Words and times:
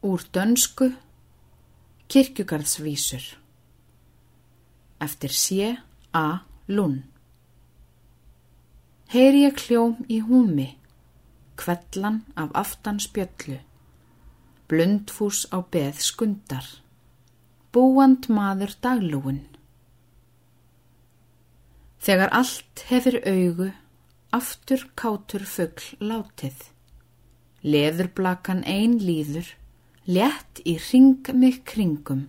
Úr 0.00 0.22
dönsku 0.32 0.86
Kirkjugarðsvísur 2.08 3.24
Eftir 4.96 5.34
sé 5.36 5.66
A. 6.16 6.40
Lund 6.72 7.02
Heyri 9.12 9.42
ég 9.44 9.58
kljóm 9.60 9.98
í 10.08 10.22
húmi, 10.24 10.70
kvellan 11.60 12.22
af 12.32 12.56
aftan 12.62 13.02
spjöllu, 13.04 13.58
blundfús 14.72 15.42
á 15.52 15.60
beð 15.68 16.00
skundar, 16.00 16.64
búand 17.68 18.30
maður 18.32 18.72
daglúin. 18.80 19.44
Þegar 22.00 22.32
allt 22.40 22.86
hefur 22.88 23.20
augu, 23.26 23.72
aftur 24.32 24.88
kátur 24.96 25.44
fuggl 25.44 25.92
látið, 26.00 26.70
leðurblakan 27.60 28.64
ein 28.64 28.96
líður, 29.02 29.58
létt 30.10 30.60
í 30.66 30.74
ring 30.90 31.28
mig 31.34 31.62
kringum. 31.70 32.26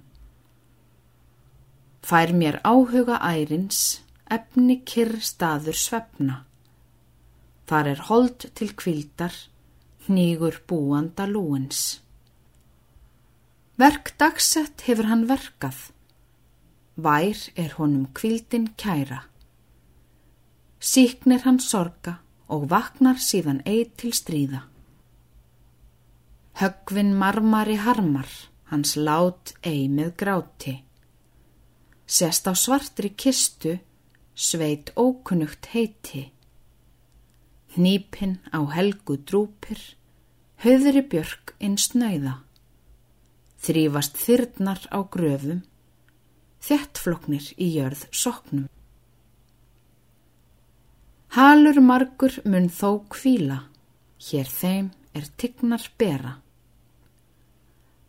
Fær 2.06 2.34
mér 2.34 2.60
áhuga 2.68 3.18
ærins, 3.22 4.02
efni 4.30 4.82
kyrr 4.86 5.18
staður 5.22 5.78
svefna. 5.78 6.38
Þar 7.70 7.90
er 7.94 8.02
hold 8.10 8.48
til 8.58 8.74
kvildar, 8.78 9.34
hnígur 10.06 10.62
búanda 10.68 11.26
lúins. 11.30 12.02
Verk 13.82 14.14
dagsett 14.22 14.84
hefur 14.86 15.08
hann 15.10 15.28
verkað, 15.30 15.78
vær 17.02 17.38
er 17.56 17.78
honum 17.80 18.10
kvildin 18.18 18.74
kæra. 18.78 19.24
Síknir 20.82 21.46
hann 21.46 21.62
sorga 21.62 22.20
og 22.52 22.68
vaknar 22.70 23.22
síðan 23.22 23.64
eid 23.66 23.96
til 24.02 24.14
stríða. 24.14 24.71
Högvin 26.62 27.16
marmari 27.18 27.74
harmar, 27.76 28.28
hans 28.70 28.94
lát 28.94 29.50
ei 29.66 29.88
með 29.90 30.12
gráti. 30.20 30.74
Sest 32.06 32.46
á 32.46 32.54
svartri 32.54 33.10
kistu, 33.18 33.80
sveit 34.38 34.92
ókunnugt 34.94 35.72
heiti. 35.74 36.28
Nýpinn 37.82 38.36
á 38.54 38.62
helgu 38.76 39.18
drúpir, 39.26 39.82
höðri 40.62 41.02
björk 41.02 41.56
inn 41.58 41.80
snöyða. 41.82 42.36
Þrýfast 43.66 44.22
þyrnar 44.22 44.86
á 44.94 45.02
gröfum, 45.02 45.66
þjettfloknir 46.62 47.50
í 47.58 47.72
jörð 47.80 48.06
soknum. 48.14 48.70
Halur 51.34 51.82
margur 51.82 52.38
mun 52.46 52.70
þó 52.70 53.02
kvíla, 53.10 53.64
hér 54.30 54.46
þeim 54.62 54.94
er 55.18 55.26
tignar 55.42 55.90
bera. 55.98 56.38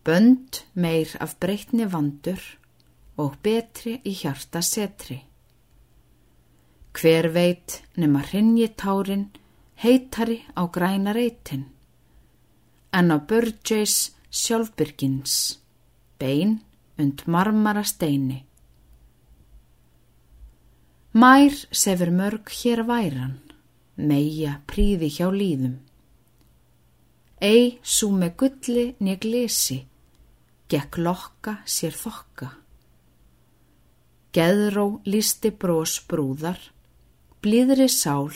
Bönd 0.05 0.65
meir 0.75 1.11
af 1.21 1.37
breytni 1.39 1.87
vandur 1.87 2.43
og 3.23 3.37
betri 3.43 4.01
í 4.03 4.15
hjarta 4.23 4.63
setri. 4.67 5.21
Hver 6.93 7.29
veit 7.35 7.77
nema 7.97 8.25
hrinji 8.27 8.67
tárin 8.83 9.29
heitari 9.83 10.43
á 10.59 10.63
græna 10.75 11.13
reytin, 11.15 11.65
en 12.93 13.15
á 13.15 13.19
Burgess 13.29 14.13
sjálfbyrgins, 14.31 15.59
bein 16.19 16.61
und 16.99 17.23
marmara 17.27 17.85
steini. 17.85 18.45
Mær 21.15 21.55
sefur 21.71 22.11
mörg 22.11 22.51
hér 22.59 22.83
væran, 22.91 23.39
meia 23.97 24.59
príði 24.67 25.09
hjá 25.15 25.31
líðum. 25.31 25.79
Ei 27.41 27.79
sú 27.83 28.11
með 28.15 28.37
gulli 28.41 28.87
neg 28.99 29.25
lesi, 29.25 29.83
gekk 30.73 30.97
lokka 31.05 31.59
sér 31.69 31.93
þokka. 31.93 32.49
Geðró 34.33 35.03
lísti 35.05 35.51
brós 35.53 35.99
brúðar, 36.09 36.57
blíðri 37.45 37.91
sál, 37.93 38.33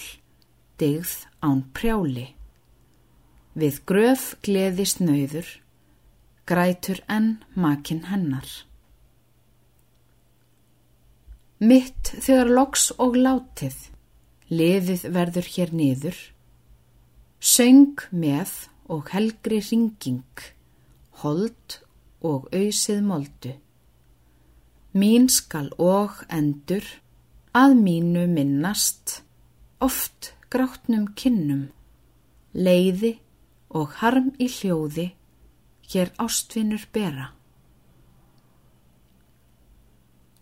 digð 0.76 1.22
án 1.40 1.62
prjáli. 1.72 2.26
Við 3.56 3.78
gröf 3.88 4.34
gleðist 4.44 5.00
nöyður, 5.00 5.48
grætur 6.44 7.00
enn 7.08 7.38
makinn 7.56 8.04
hennar. 8.10 8.44
Mitt 11.56 12.12
þegar 12.12 12.52
loks 12.52 12.90
og 13.00 13.16
látið, 13.16 13.78
liðið 14.52 15.06
verður 15.16 15.48
hér 15.54 15.72
niður, 15.72 16.18
söng 17.40 18.04
með 18.12 18.52
og 18.92 19.08
helgri 19.14 19.62
ringing, 19.64 20.44
hold 21.24 21.80
og 22.26 22.48
auðsið 22.54 23.02
moldu. 23.06 23.52
Mín 24.96 25.28
skal 25.28 25.68
og 25.82 26.22
endur, 26.32 26.84
að 27.56 27.74
mínu 27.80 28.26
minnast, 28.32 29.20
oft 29.80 30.32
gráttnum 30.52 31.10
kinnum, 31.16 31.66
leiði 32.56 33.16
og 33.76 33.98
harm 34.00 34.30
í 34.40 34.48
hljóði, 34.48 35.10
hér 35.92 36.12
ástvinnur 36.22 36.86
bera. 36.92 37.30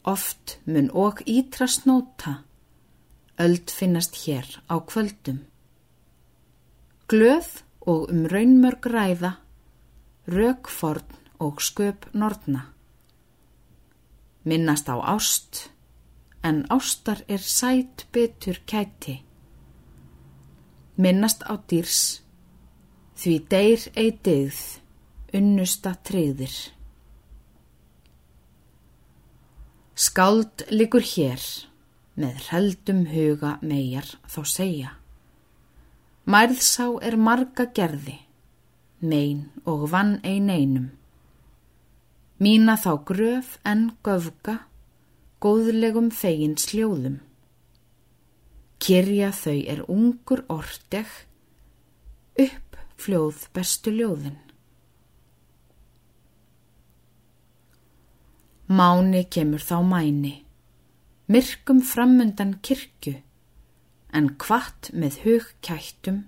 Oft 0.04 0.58
mun 0.68 0.90
og 0.92 1.24
ítrast 1.26 1.88
nóta, 1.88 2.44
öld 3.40 3.72
finnast 3.72 4.20
hér 4.22 4.46
á 4.70 4.78
kvöldum. 4.84 5.42
Glöð 7.10 7.50
og 7.86 8.10
um 8.12 8.24
raunmörg 8.30 8.86
ræða, 8.86 9.34
rökforn 10.28 11.23
og 11.44 11.60
sköp 11.60 12.08
nortna. 12.12 12.70
Minnast 14.44 14.88
á 14.88 14.96
ást, 15.14 15.68
en 16.42 16.64
ástar 16.72 17.24
er 17.28 17.40
sætt 17.40 18.08
betur 18.12 18.60
kæti 18.66 19.20
minnast 20.96 21.42
á 21.42 21.58
dýrs, 21.58 22.22
því 23.18 23.34
deyr 23.50 23.82
ei 23.98 24.10
degð, 24.24 24.60
unnusta 25.34 25.94
treyðir. 26.06 26.54
Skáld 29.94 30.66
likur 30.70 31.02
hér, 31.06 31.42
með 32.18 32.50
heldum 32.50 33.04
huga 33.10 33.56
megar 33.62 34.06
þá 34.30 34.40
segja. 34.46 34.92
Mærðsá 36.30 36.86
er 37.04 37.18
marga 37.18 37.66
gerði, 37.74 38.18
mein 39.02 39.50
og 39.66 39.88
vann 39.90 40.20
ein 40.22 40.50
einum. 40.50 40.92
Mína 42.42 42.74
þá 42.74 42.92
gröf 43.06 43.50
en 43.62 43.92
göfga, 44.02 44.56
góðlegum 45.38 46.08
fegin 46.10 46.56
sljóðum. 46.58 47.20
Kyrja 48.82 49.28
þau 49.30 49.60
er 49.70 49.82
ungur 49.86 50.42
orteg, 50.50 51.06
upp 52.34 52.80
fljóð 52.98 53.46
bestu 53.54 53.94
ljóðin. 53.94 54.40
Máni 58.66 59.22
kemur 59.30 59.62
þá 59.62 59.78
mæni, 59.86 60.34
myrkum 61.30 61.84
framundan 61.86 62.58
kirkju, 62.66 63.20
en 64.10 64.32
kvart 64.42 64.90
með 64.90 65.22
hug 65.22 65.50
kættum, 65.62 66.24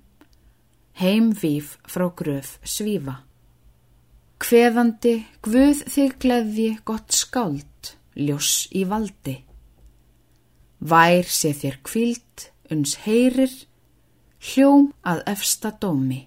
heim 1.03 1.33
víf 1.35 1.81
frá 1.83 2.07
gröf 2.15 2.61
svífa. 2.63 3.25
Hveðandi 4.47 5.25
guð 5.43 5.81
þig 5.91 6.13
gleði 6.23 6.67
gott 6.87 7.11
skáld, 7.11 7.89
ljós 8.15 8.69
í 8.71 8.85
valdi. 8.87 9.41
Vær 10.79 11.27
sé 11.27 11.51
þér 11.51 11.79
kvíld, 11.83 12.45
uns 12.71 12.93
heyrir, 13.03 13.51
hljóm 14.39 14.93
að 15.03 15.25
efsta 15.33 15.73
dómi. 15.83 16.21